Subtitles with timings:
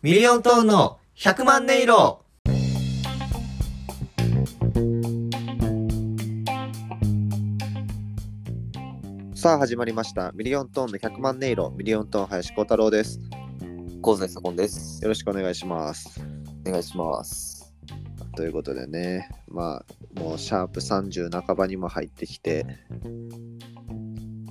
[0.00, 2.24] ミリオントーンの100万音色
[9.34, 10.30] さあ始まりました。
[10.36, 13.18] ミリオントーンの100万音色、ミリオントーン林光太郎です。
[14.00, 15.02] 香西左近です。
[15.02, 16.20] よろしくお願いします。
[16.64, 17.74] お願いします。
[18.36, 19.82] ということでね、ま
[20.16, 22.64] あ、もうシャープ30半ばにも入ってきて、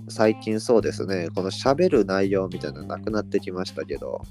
[0.10, 4.24] 最近そうですね、この喋る内容みたいなのなくなってきましたけど、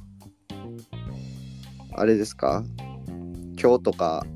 [1.99, 2.63] あれですか？
[3.59, 4.27] 今日とか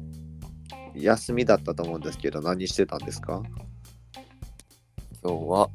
[0.95, 3.42] 休みだったと思うんですけど、何してたんですか？
[5.23, 5.68] 今日は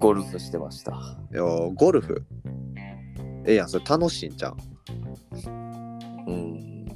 [0.00, 0.92] ゴルフしてました。
[1.32, 1.42] いや
[1.74, 2.26] ゴルフ？
[3.46, 4.56] ええやん、それ楽しいんじゃん。
[4.56, 6.86] うーん、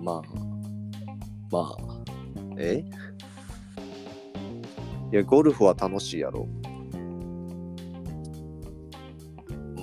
[0.00, 0.30] まあ、
[1.50, 1.98] まあ、
[2.56, 2.82] え？
[5.12, 6.48] いや、ゴルフは楽しいやろ。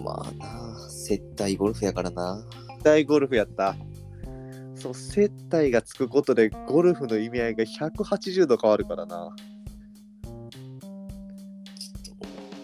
[0.03, 2.43] まあな、接待ゴルフやからな。
[2.83, 3.75] 大ゴルフやった。
[4.75, 9.33] その接待がつくことでゴルフの意味合いが180度変わるからな。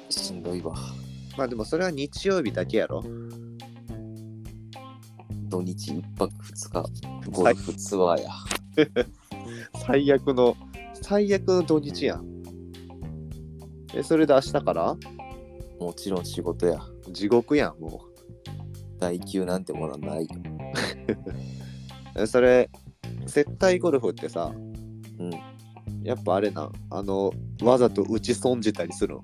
[0.09, 0.75] しんどいわ。
[1.37, 3.01] まあでもそれは日曜日だけやろ。
[5.47, 6.83] 土日一泊二日、
[7.31, 8.29] ゴルフツアーや。
[9.87, 10.55] 最悪の、
[11.01, 12.25] 最悪の土日やん。
[13.95, 14.97] え、それで明日から？
[15.79, 16.81] もちろん仕事や。
[17.11, 18.08] 地獄やん、も
[18.99, 20.27] 代給なんてものはないよ。
[22.27, 22.69] それ、
[23.27, 24.51] 接待ゴルフってさ、
[25.19, 25.31] うん。
[26.03, 29.23] やっぱあれなん、あの、わざと打ち損じたりするの？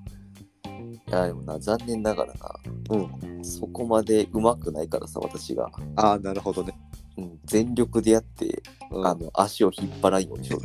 [1.08, 2.56] いや、でもな、残念ながらな、
[2.90, 2.98] う
[3.40, 3.46] ん。
[3.46, 5.70] そこまで上手くないからさ、私が。
[5.96, 6.78] ああ、なるほどね。
[7.18, 10.60] うん、全力でやって、うん、ああの、足を引っ張らんようにしよ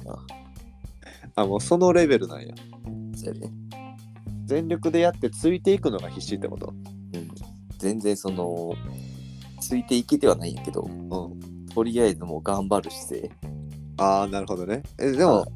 [1.37, 1.47] うな。
[1.47, 2.55] もうそのレベルなんや。
[3.15, 3.53] そうやね。
[4.45, 6.75] 全力でやってついていくのが必死ってこと？
[7.15, 7.29] うん、
[7.79, 8.75] 全然その
[9.61, 11.67] ついていけてはないんやけどうん。
[11.67, 13.31] とりあえずもう頑張る姿勢
[13.97, 14.83] ああ、なるほどね。
[14.99, 15.47] え、でも、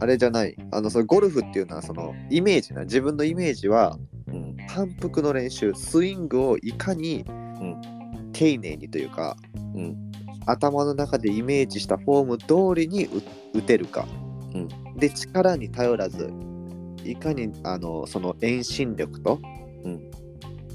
[0.00, 0.56] あれじゃない。
[0.72, 2.82] あの、そのゴルフっていうのは、その、イメージな。
[2.82, 3.96] 自分のイメージは、
[4.26, 9.36] うん反復の練習、スイングをいかに、ん丁寧にというか、
[9.74, 10.12] うん
[10.46, 13.22] 頭の中でイメージしたフォーム通りに打
[13.58, 14.06] 打てるか。
[14.54, 16.32] うんで、力に頼らず、
[17.04, 19.40] いかに、あの、その遠心力と、
[19.84, 20.10] うん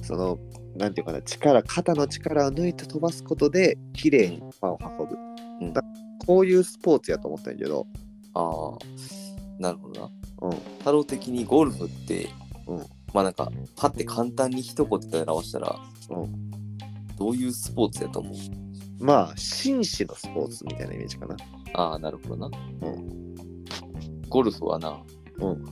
[0.02, 0.40] その、
[0.78, 5.18] なんていうかな、力、肩の力を抜いて飛ばすことで、綺麗に球を運ぶ。
[5.62, 5.74] うん。
[5.74, 5.82] だ
[6.26, 7.88] こういうスポーツやと思ったんやけど、
[8.34, 8.78] ああ
[9.60, 10.12] なるほどな。
[10.42, 10.52] うん。
[10.80, 12.30] 太郎的にゴルフって、
[12.68, 12.78] うん。
[13.14, 15.80] まあなんかパッて簡単に一言で表したら、
[16.10, 16.52] うん。
[17.18, 18.34] どういうスポーツやと思う？
[19.00, 21.36] まあ、紳士のスポーツみたいなイメージかな。
[21.74, 23.36] ああなるほどな、うん。
[24.28, 25.00] ゴルフはな、
[25.40, 25.64] うん。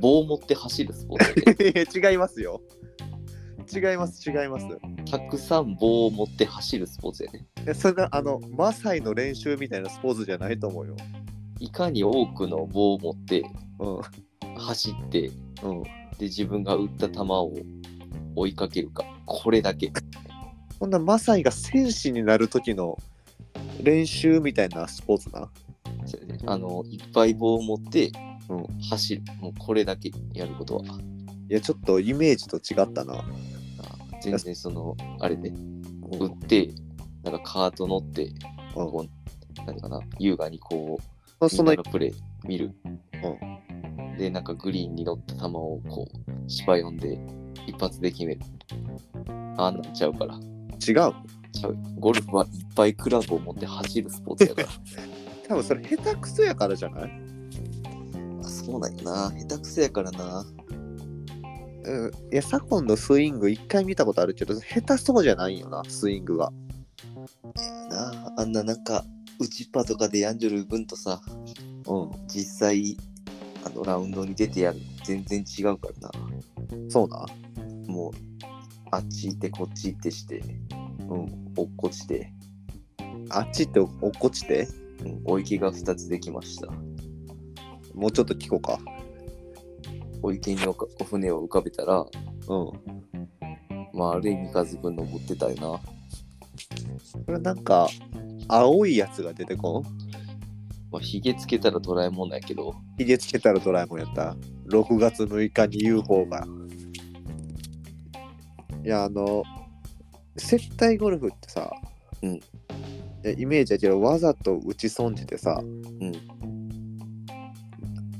[0.00, 2.60] 棒を持って走るスポーツ 違いますよ。
[3.72, 4.66] 違います、違います。
[5.10, 10.96] たくさん棒を持って走るスポーツやでえそんな、あの、マサイの練習みたいなスポーツじゃないと思うよ。
[11.60, 13.44] いかに多くの棒を持って
[13.78, 14.00] うん。
[14.56, 15.30] 走って
[15.62, 15.82] うん。
[15.82, 15.90] で
[16.26, 17.52] 自分が打った球を
[18.34, 19.92] 追いかけるかこれだけ
[20.80, 22.98] こんなマサイが戦士になる時の
[23.82, 25.48] 練習みたいなスポーツな？
[26.06, 28.10] そうやねあのいっぱい棒を持って
[28.48, 33.24] うん走るもうこれだけやることは、いや、ちょっとイメージと違ったな。
[34.18, 36.18] あ全然そのあれでうん。
[36.20, 36.70] 打って
[37.22, 38.24] なんかカート乗って
[38.76, 40.98] うんこう何かな優雅にこ
[41.40, 42.14] まあそのうみんなのプレー
[42.48, 42.74] 見る、
[44.18, 47.18] でなんかグリーンに乗った球をこう芝読んで
[47.66, 48.40] 一発で決める。
[49.56, 50.34] あんなんちゃうから。
[50.34, 50.40] 違う。
[50.80, 51.76] ちゃう。
[51.98, 54.68] ゴルフはいっぱいクラブを持って走るスポーツやから。
[55.48, 57.10] 多分それ下手くそやからじゃない？
[58.42, 59.32] あそうなんよな。
[59.36, 60.44] 下手くそやからな
[61.88, 62.32] うん。
[62.32, 66.52] いや、左近のスイング一回見たことあるけど、下手そうじゃないよな、スイングが。
[67.90, 69.04] なああんななんか
[69.40, 71.20] 打ちっぱとかでやんじょる分とさ
[71.86, 72.10] うん。
[72.28, 72.96] 実際
[73.64, 77.26] あのラウンドに出てやる全然違うからなそうな。
[77.86, 78.12] もう
[78.90, 80.42] あっち行ってこっち行ってして
[81.08, 81.48] うん。
[81.56, 82.32] 落っこちて、
[83.30, 84.68] あっちって落っこちて、
[85.02, 86.68] うん、お池が2つできました
[87.94, 88.78] もうちょっと聞こうか。
[90.22, 90.72] お池にお
[91.04, 92.08] 船を浮かべたらうん。
[93.92, 95.80] まあある意味数分登ってたよな
[97.26, 97.88] これなんか、
[98.48, 99.82] 青いやつが出てこん？
[100.90, 104.36] まあひげつけたらドラえもんなんやけどひげつけたらドラえもんやった。
[104.70, 106.46] 6月6日に UFO が。
[108.84, 109.42] いや、あの、
[110.36, 111.70] 接待ゴルフってさ、
[112.22, 112.40] うんい
[113.24, 116.12] やイメージやけど、わざと打ち損じてさ、うん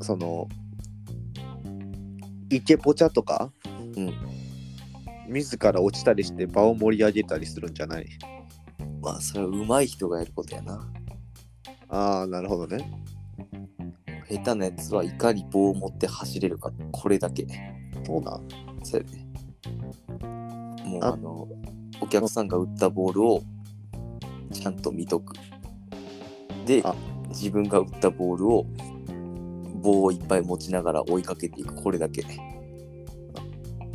[0.02, 0.48] その、
[2.50, 3.52] イケポチャとか
[3.96, 4.12] うん
[5.28, 8.06] 自ら落ちたりして場を盛り上げたりするんじゃない？
[9.02, 10.90] まあ、それは上手い人がやることやな。
[11.88, 12.90] ああ、なるほどね。
[14.28, 17.46] 下手なやつはいかに棒を持って走れるか、これだけ。
[18.06, 18.48] そうなん。
[18.82, 19.26] そうやね。
[20.84, 21.46] もうああの、
[22.00, 23.42] お客さんが打ったボールを
[24.50, 25.34] ちゃんと見とく。
[26.64, 26.94] であ、
[27.28, 28.66] 自分が打ったボールを
[29.78, 31.74] 棒をいっぱい持ちながら追いかけていく。
[31.74, 32.24] これだけ。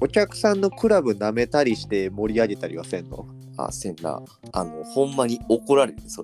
[0.02, 3.26] お客さんのクラブ舐めたりして盛り上げたりはせんの？
[3.58, 4.22] あ、せんな。
[4.52, 6.24] あの、ほんまに怒られる、そ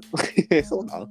[0.49, 0.63] れ。
[0.63, 1.07] そうなん？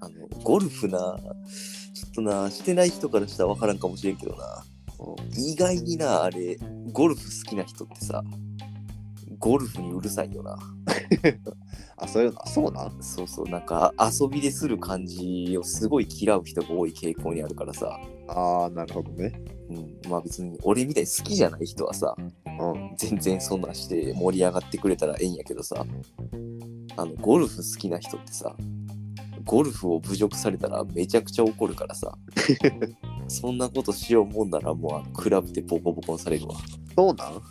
[0.00, 4.64] あの、ゴルフな、ちょっとな、してない人からしたら分からんかもしれんけどな。
[5.36, 6.58] 意外にな、あれ、
[6.92, 8.22] ゴルフ好きな人ってさ、
[9.38, 10.58] ゴルフにうるさいよな。
[11.96, 13.02] あ、そういうのそうなん？
[13.02, 17.98] そうそう、なんか遊びでする感じをすごい嫌う人が多い傾向にあるからさ、
[18.28, 19.32] ああ、なるほどね。
[19.70, 22.94] うん、まあ別に俺みたいに好きじゃない人はさ、うん。
[22.96, 25.84] 全然そんなんして盛り上がってくれたらええんやけどさ、
[26.96, 28.56] あの、ゴルフ好きな人ってさ、
[29.44, 32.16] ゴルフを侮辱されたらめちゃくちゃ怒るからさ、
[33.28, 36.54] そんなことしようもんならもうクラブでボコボコにされるわ。
[36.96, 37.42] そうなん？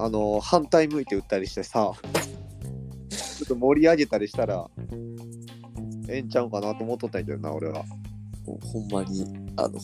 [0.00, 1.92] あの、反対向いて打ったりしてさ、
[3.10, 4.70] ちょっと盛り上げたりしたら、
[6.08, 7.84] ええんちゃうかなと思っとったんやけどな、俺は。
[8.72, 9.76] ほんまに、あの、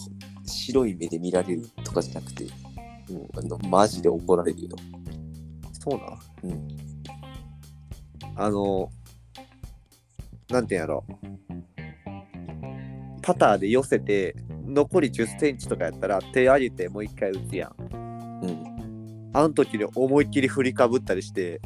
[0.47, 2.45] 白い目で見られるとかじゃなくて、
[3.13, 4.69] もうあのマジで怒られるよ。
[5.73, 6.69] そうなんうん。
[8.37, 8.89] あの、
[10.49, 11.05] なんてやろ。
[13.21, 18.45] パターで寄せて、残り10センチとかやったら手上げてもう一回打つやん。
[18.45, 18.74] うん。
[19.35, 21.61] あの時に思いっきり振りかぶったりして、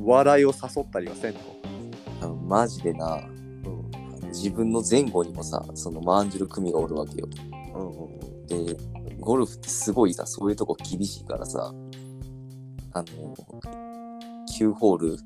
[0.00, 2.36] 笑いを誘ったりはせんの。
[2.36, 4.28] マジでな、うん。
[4.28, 7.28] 自分の前後にもさ、そのマンジュル組がおるわけよ。
[7.74, 8.66] うんうんうん。
[8.66, 8.76] で、
[9.18, 11.74] ゴルフってすごいさ、そういうとこ厳しいからさ、
[12.92, 13.34] あの、
[14.56, 15.18] 9ホール、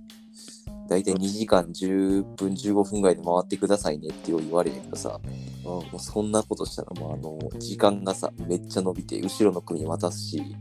[0.88, 5.20] だいたい2時間10分、15分ぐらいで回ってくださいねって言われるけどさ、
[5.64, 10.56] もうそんなことしたらもうあの、時間がさ、めっちゃ伸びて、後ろの組に渡すし。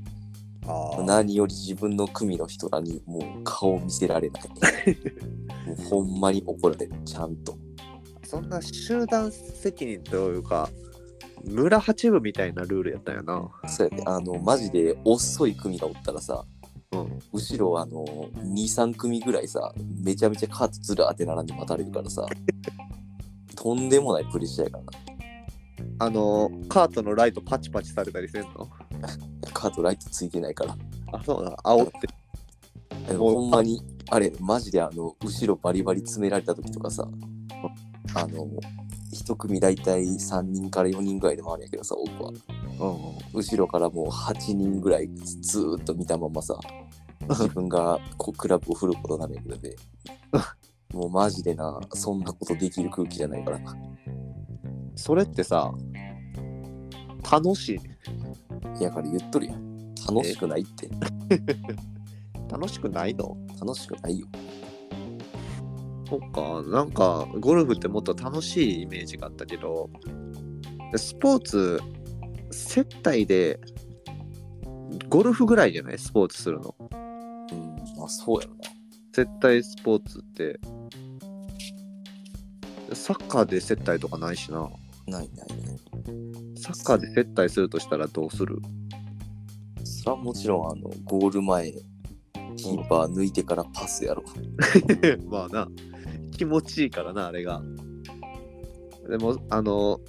[1.06, 4.44] 何より自分の組の人らにもう顔見せられない。
[5.66, 7.58] もうほんまに怒られる、ちゃんと。
[8.24, 10.70] そんな集団責任というか、
[11.44, 13.50] 村八部みたいなルールやったんやな。
[13.68, 16.46] そうやね、あの、マジで遅い組がおったらさ、
[16.92, 17.20] うん。
[17.34, 19.74] 後ろあの2、3組ぐらいさ、
[20.04, 22.26] めちゃめちゃカートずらーって並んで待たれるからさ、
[23.56, 24.92] とんでもないプレッシャーやからな。
[26.06, 28.70] あの、カートのライトパチパチされたりせんの？
[29.54, 30.78] カートライトついてないから。
[31.12, 31.52] あ、そうな。
[31.64, 31.92] 煽っ
[33.08, 33.16] て。
[33.16, 37.08] ほんまに、あれ、マジであの、後ろバリバリ詰められた時とかさ、
[38.14, 38.48] あの、
[39.12, 42.30] 一組大体3人から4人ぐらいで回るんやけどさ、僕は。
[42.30, 46.58] うん後ろからもう8人ぐらいずーっと見たままさ、
[47.30, 49.76] 自分がこうクラブを振ることになるんやけどね。
[50.94, 53.76] もうマジでな、そんなことできる空気じゃないからな。
[54.96, 55.74] それってさ、
[57.32, 57.80] 楽しい。
[58.80, 59.94] やから言っとるやん。
[60.08, 60.90] 楽しくないって。
[62.52, 63.38] 楽しくないの？
[63.60, 64.28] 楽しくないよ。
[66.10, 69.90] そっか、なんか、ゴルフってもっと楽しいイメージがあったけど、
[70.98, 71.80] スポーツ、
[72.52, 73.62] 接待で、
[75.08, 75.98] ゴルフぐらいじゃない？
[75.98, 76.76] スポーツするの。
[76.80, 76.84] う
[77.56, 78.62] ん、まあそうやろな。
[79.14, 80.60] 接待スポーツって、
[82.94, 84.70] サッカーで接待とかないしな。
[85.08, 85.80] ないないない。
[86.58, 88.60] サッカーで接待するとしたらどうする？
[89.84, 94.24] それはもちろん、あの、ゴール前、キーパー抜いてからパスやろ。
[95.30, 95.68] まあな、
[96.32, 97.62] 気持ちいいからな、あれが。
[99.10, 100.00] でも、あの、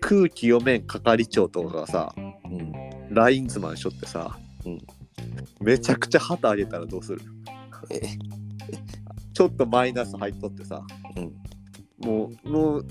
[0.00, 2.72] 空気読めん係長とかがさ、うん。
[3.14, 4.78] ラインズマンしょってさ、うん
[5.60, 7.20] めちゃくちゃ旗あげたらどうする？
[7.90, 8.00] え？
[9.32, 10.82] ちょっとマイナス入っとってさ、
[11.16, 11.32] うん。
[12.06, 12.86] もう、もう、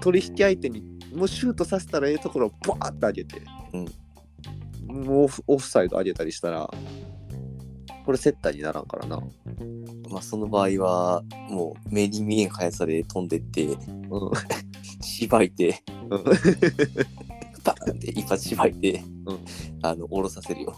[0.00, 0.82] 取引相手に、
[1.14, 3.42] もうシュートさせたらええところをバーッと上げて、
[4.86, 6.70] もうオフサイド上げたりしたら、
[8.04, 9.20] これ接待にならんからな。
[10.10, 13.76] まあその場合は、もう目に見えん速さで飛んでって、うん。
[15.02, 16.24] しばいて、うん
[17.64, 19.38] バーンって一発しばいて、うん
[19.82, 20.76] あの、下ろさせるよ。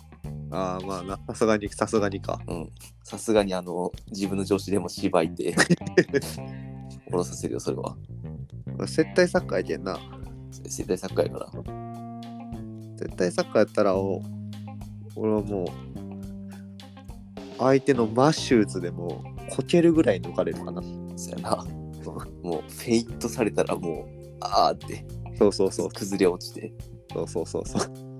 [0.50, 2.40] ああ、まあな、さすがに、さすがにか。
[2.48, 2.70] うん。
[3.04, 5.54] さすがにあの、自分の調子でもしばいて、
[7.06, 7.96] 下ろさせるよ、それは。
[8.86, 9.98] 接待サッカーやけんな。
[10.66, 12.96] 接待サッカーやから。
[12.96, 14.22] 接待サッカーやったらお
[15.16, 15.66] 俺はもう
[17.58, 20.82] 相手のマッシューズでもこけるぐらい抜かれるかな
[21.16, 21.64] そやな。
[22.42, 25.04] もう、フェイントされたらもう、あーって、
[25.36, 26.72] そうそうそう崩れ落ちて。
[27.12, 28.10] そうそうそうそう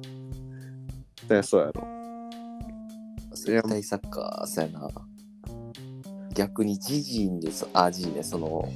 [1.31, 1.87] 対そうやろ。
[3.33, 4.89] 絶対サッカー、そうやな。
[6.35, 8.69] 逆に自陣でそ、あ、自陣でその、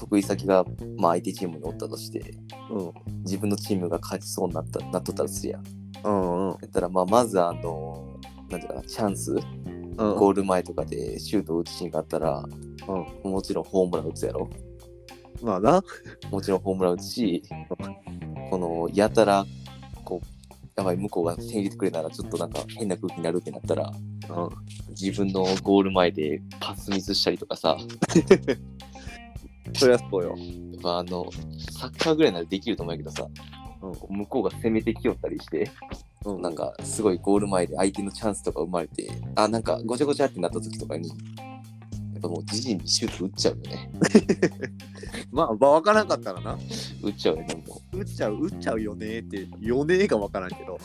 [0.00, 0.64] 得意先が、
[0.96, 2.34] まあ、相手チームにおったとして、
[2.70, 2.92] うん。
[3.22, 5.64] 自分のチームが勝ちそうになったなっとったらするやん。
[6.04, 6.50] うんうん。
[6.52, 9.96] やったら、まあ、まずあの、なんていうかな、チャンス、うん。
[10.16, 12.42] ゴール前とかでシュートを打つシーンがあったら、
[13.22, 14.48] もちろんホームラン打つやろ。
[15.42, 15.82] まあな。
[16.30, 17.42] もちろんホームラン打つし、
[18.50, 19.44] この、やたら、
[20.04, 20.26] こう、
[20.76, 23.92] やばい、向こうが点入れてくれたら、ちょっとなんか変な空気になるってなったら、
[24.30, 24.48] うん。
[24.90, 27.76] 自分のゴール前でパスミスしたりとかさ、
[29.74, 30.34] そりゃそうよ。
[30.36, 31.30] やっぱあの、
[31.70, 33.30] サッカーぐらいならできると思うけどさ、うん
[34.10, 35.70] 向こうが攻めてきよったりして、
[36.24, 36.42] うん。
[36.42, 41.14] なんかすごいゴール前で相手のチャンスとか生まれて、あ、なんかごちゃごちゃってなった時とかに、や
[42.18, 43.90] っぱもう自陣にシュート打っちゃうよね。
[45.32, 46.58] まあ、まあ、わからんかったらな。
[47.02, 50.78] 打っちゃうよね、も打っちゃう、打っちゃうよねって、よねがわからんけど。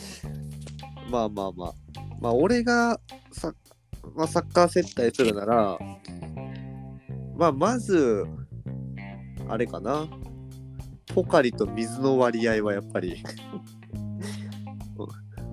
[1.09, 1.73] まあまあまあ。
[2.21, 2.99] まあ、俺が
[3.33, 3.53] サ,、
[4.15, 5.77] まあ、サッカー接待するなら、
[7.37, 8.25] まあ、まず、
[9.47, 10.07] あれかな？
[11.13, 13.23] ポカリと水の割合はやっぱり、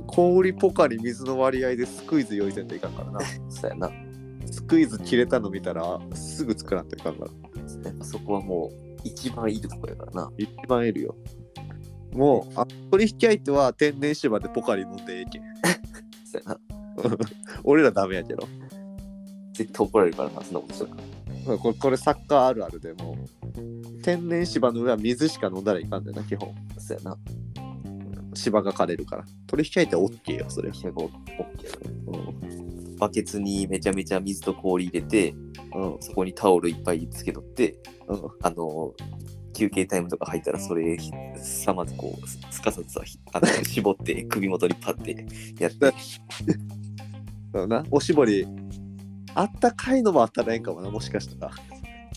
[0.07, 3.19] 氷ポカリ水の割合でスクイズ用意せんといかんからな。
[3.19, 3.23] う。
[3.49, 3.91] そうやな。
[4.51, 7.31] スクイズ切れたの見たら、すぐ作らんといかんから。
[7.85, 8.71] やっぱそこはもう
[9.05, 10.31] 一番いいとこやからな。
[10.37, 11.15] 一番いるよ。
[12.13, 15.43] もう、あ取引相手は天然芝でポカリ飲んでええけん。
[16.25, 16.61] そうやな。
[17.65, 18.47] 俺らダメやけど。
[19.55, 21.59] 絶対怒られるからな、そんなことしたら。
[21.59, 23.17] これこれサッカーあるあるでもう
[24.03, 26.55] 天然芝の上は水しか飲んだらいかんだよな、基本。
[26.79, 27.19] そうやな。
[28.35, 29.25] 芝が枯れるから。
[29.47, 30.71] 取引相手は OK よ、それ。
[30.71, 31.11] 結構 OK
[32.07, 32.97] うん。
[32.97, 35.35] バケツにめちゃめちゃ水と氷入れて、
[35.75, 35.97] うん。
[36.01, 37.77] そこにタオルいっぱいつけとって、
[38.09, 38.31] うん。
[38.43, 38.95] あの、
[39.55, 40.97] 休憩タイムとか入ったらそれ
[41.37, 42.99] さまずこうすすかさず
[43.35, 45.27] あの 絞って首元にパッて
[45.63, 45.93] やって
[47.53, 47.85] そうな。
[47.91, 48.47] おしぼり、
[49.35, 51.53] あったかいのもあったらええんかもな、もしかしたら。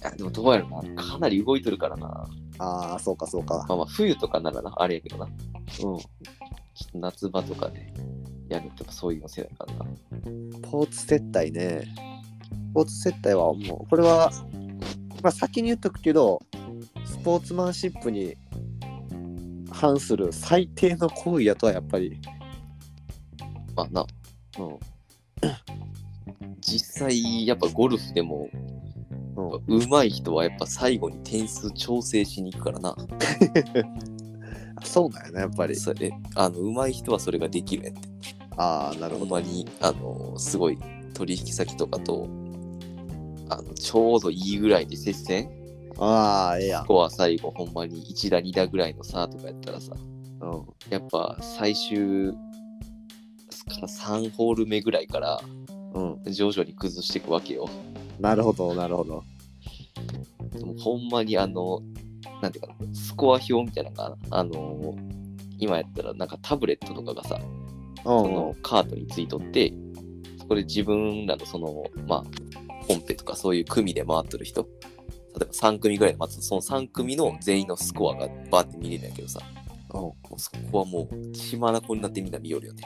[0.08, 2.28] あでもどうやろなかなり動いとるからな
[2.60, 3.66] ああ、そうか、そうか。
[3.68, 5.28] まあまあ冬とかならなあれやけどな
[5.68, 5.98] ちょうん。
[5.98, 6.08] っと
[7.00, 7.94] 夏場とかで
[8.50, 11.84] やるとかそういうのせやからなスポーツ接待ね。
[12.72, 14.32] スポーツ接待はもう、これは、
[15.24, 16.42] まあ先に言っとくけど、
[17.06, 18.36] スポーツマンシップに
[19.72, 22.20] 反する最低の行為やとはやっぱり、
[23.76, 24.06] まあな
[24.60, 24.80] うん。
[26.60, 28.50] 実際やっぱゴルフでも
[29.36, 32.96] うん、上手い人はやっぱ最後に点数調整しに行くからな
[34.84, 35.76] そうだよね、やっぱり。
[35.76, 38.10] それあの上手い人はそれができるやんって
[38.58, 39.26] ああ、なるほど。
[39.26, 40.78] ほんまにあのすごい
[41.14, 42.28] 取引先とかと
[43.50, 45.50] あのちょうどいいぐらいで接戦
[45.98, 46.84] ああ、ええやん。
[46.84, 49.94] スコア最後ほんまに1打2打ぐらいの差とかやったらさ
[50.42, 50.66] うん。
[50.90, 52.34] やっぱ最終
[53.66, 55.40] から3ホール目ぐらいから
[55.96, 56.34] うん。
[56.34, 57.68] 徐々に崩していくわけよ
[58.20, 59.24] なるほど、なるほど。
[60.54, 61.82] でもほんまにあの
[62.42, 64.96] なんていうかなスコア表みたいなのがあの
[65.58, 69.74] 今やったらなんかタブレットとかがさうんそのカートについとって、
[70.38, 72.24] そこで自分らのその、まあ、
[72.88, 74.68] コンペとかそういう組で回ってる人、例
[75.42, 79.65] えば3組ぐらいで回ってその3組の全員のスコアがバーって見れるんやけどさ、うん。
[80.02, 82.84] もうそこはもう血まなこになってみんな見よるよね。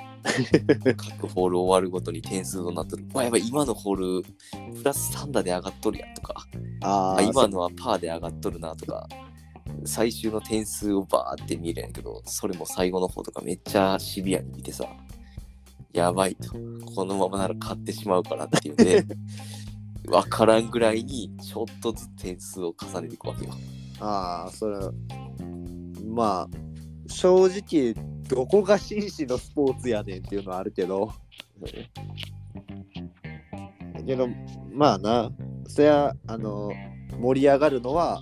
[0.98, 3.06] 各ホール終わるごとに点数となってる。
[3.14, 4.24] わ、やばい、今のホール
[4.76, 6.48] プラス3打で上がっとるやんとか、
[6.82, 9.08] ああ、あ今のはパーで上がっとるなとか、
[9.86, 14.86] 最終の点数をバーって見るんやけど、それも最後の方とかめっちゃシビアに見てさ、
[15.94, 16.54] やばいと、
[16.94, 19.06] このままなら勝ってしまうからっていうんで、
[20.08, 23.54] わからんぐらいにちょっとずつ点数を重ねていくわけよ。
[24.00, 24.78] ああ、それ、
[26.06, 26.69] まあ、
[27.10, 27.94] 正直、
[28.28, 31.12] どこが紳士のスポーツやねんっていうのはあるけど、
[34.06, 34.28] けど、
[34.72, 35.32] まあな、
[35.68, 36.72] そりゃ、あの、
[37.20, 38.22] 盛り上がるのは、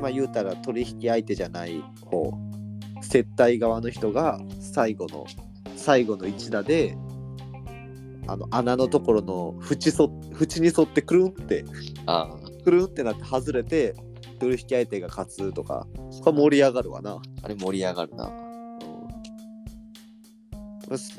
[0.00, 2.32] まあ言うたら取引相手じゃない方、
[3.02, 5.26] 接待側の人が最後の、
[5.76, 6.96] 最後の一打で、
[8.28, 11.64] あの穴のところの縁そ縁に沿ってくるんって。
[12.06, 13.94] ああ、くるんってなって外れて
[14.36, 15.86] 取引相手が勝つとか
[16.22, 18.30] これ盛り上がるわな、あれ盛り上がるな。
[20.88, 21.14] うん、そ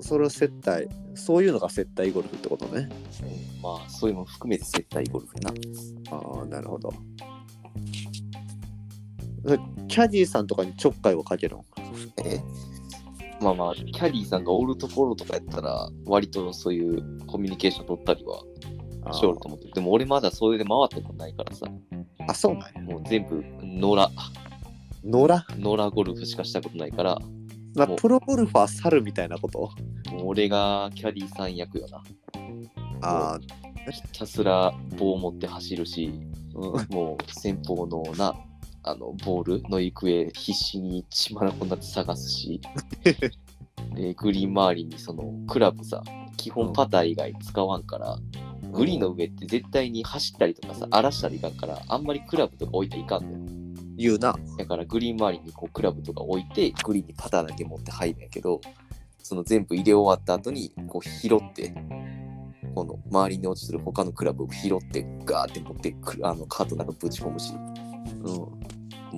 [0.00, 0.88] それを接待。
[1.14, 2.90] そういうのが接待ゴルフってことね。
[3.22, 3.62] うん。
[3.62, 5.54] まあ、そういうのも含めて接待ゴルフやな。
[6.10, 6.92] ああなるほど。
[9.88, 11.64] キャディーさんとかにちょっかいをかけるの？
[12.24, 12.42] え？
[13.40, 18.42] まあまあ、キャディーさんがおるところとかやったら、割とそういうコミュニケーション取ったりは
[19.04, 19.68] あしおると思って。
[19.68, 19.72] る。
[19.72, 21.66] でも俺まだそれで回ったことないからさ、
[22.28, 22.80] あそうなんや。
[22.82, 24.10] もう全部野良、
[25.04, 25.42] 野良？
[25.58, 27.18] 野良ゴルフしかしたことないから、
[27.74, 29.70] まあ、もうプロゴルファー猿みたいなこと？
[30.10, 32.02] もう俺がキャディーさん役よな。
[33.02, 36.10] ああ、ひたすら棒を持って走るし、
[36.54, 38.34] うん、もう先方のな、
[38.82, 42.60] あのボールの行方必死に血まなこになって探すし、
[43.94, 46.02] でグリーン周りにそのクラブさ、
[46.36, 48.16] 基本パター以外使わんから、
[48.76, 53.38] グリーンの上って絶対に走ったりとかさ、荒らしたりいかんから、あんまりクラブとか置いていかんのよ。
[53.96, 54.36] 言うな。
[54.58, 58.60] だからグリーン周りにこうクラブとか置いて、グリーンにパターだけ持って入るんやけど、
[59.22, 61.74] その全部入れ終わった後にこう拾って、
[62.74, 68.22] この周りに落ちてる他のクラブを拾ってガーって持ってくるあのカートの中ぶち込むし、うん。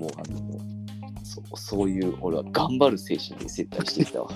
[0.00, 4.30] もうあの、そうそういう俺は頑張る精神で接待してきたわ。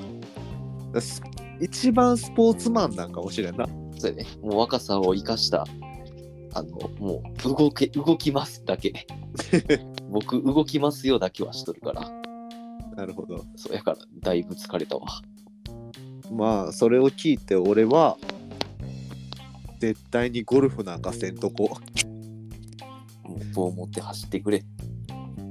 [1.61, 3.69] 一番スポーツマンなんかもしれんな。
[4.03, 5.65] それね、もう若さを生かした、
[6.55, 9.07] あの、もう動け、動きますだけ。
[10.11, 12.11] 僕、動きますよだけはしとるから、
[12.97, 13.45] なるほど。
[13.55, 15.07] そうやからだいぶ疲れたわ。
[16.33, 18.19] まあ、それを聞いて俺は、
[19.79, 21.79] 絶対にゴルフなんかせんとこ。
[23.23, 24.65] もう棒持って走ってくれ。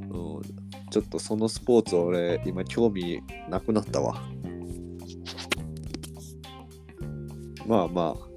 [0.10, 0.42] うん。
[0.90, 4.22] ちょっとそのスポーツ俺、今興味なくなったわ。
[7.66, 8.31] まあまあ。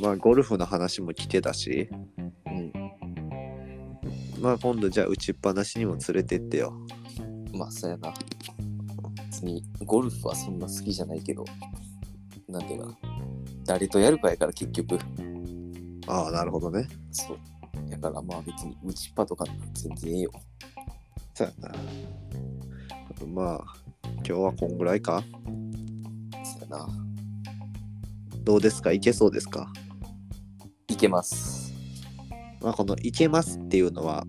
[0.00, 1.88] まあ、ゴルフの話も来てたし、
[2.46, 2.72] うん。
[4.40, 6.72] まあ今度じゃあ打ちっぱなしにも連れてってよ。
[7.52, 8.14] まあ、そうやな。
[9.26, 11.44] 別に、ゴルフはそんな好きじゃないけど、
[12.48, 12.98] なんていうかな。
[13.64, 14.98] 誰とやるかやから結局。
[16.06, 16.86] ああ、なるほどね。
[17.10, 17.38] そう。
[17.90, 20.30] だからまあ別に打ちっぱとか全然ええよ。
[21.34, 21.74] そうやな。
[23.26, 23.64] まあ、
[24.04, 25.22] 今日はこんぐらいか？
[26.44, 26.88] そうやな。
[28.44, 28.92] どうですか？
[28.92, 29.70] いけそうですか？
[29.74, 29.87] い
[30.98, 31.72] けます。
[32.60, 34.26] まあ、この「いけます」っていうのは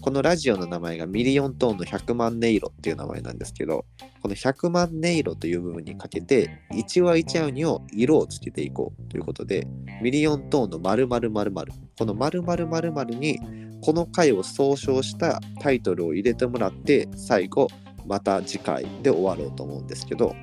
[0.00, 3.84] このラジオの名前がミリオントーンの100万音色っていう名前なんですけど
[4.22, 9.66] この100万音色という部分にかけて1話1話にを色をつけていこうということで
[10.02, 13.38] ミリオントーンの〇〇〇〇この〇〇〇〇に
[13.82, 17.68] この回を総称したタイトルを入れてもらって最後
[18.06, 20.34] また次回で終わろうと思うんですけど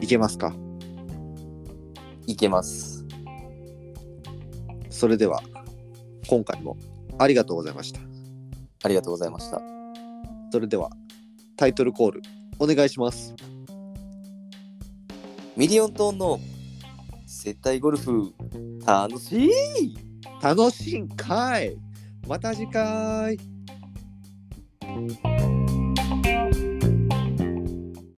[0.00, 0.54] いけますか？
[2.26, 2.91] いけます。
[5.02, 5.42] それでは
[6.28, 6.76] 今回も
[7.18, 7.98] ありがとうございました。
[8.84, 9.60] ありがとうございました。
[10.52, 10.90] それでは
[11.56, 12.22] タイトルコール
[12.60, 13.34] お願いします。
[15.56, 16.38] ミリオントーンの
[17.26, 18.32] 接待ゴルフ
[18.86, 19.50] 楽しい！
[20.40, 21.76] 楽しいんかい。
[22.28, 23.36] また次回